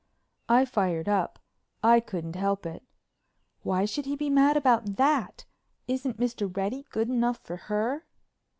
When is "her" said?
7.57-8.07